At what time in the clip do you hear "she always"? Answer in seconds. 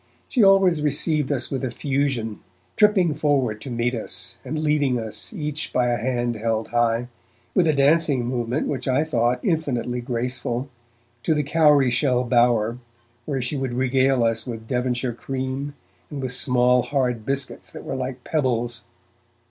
0.27-0.81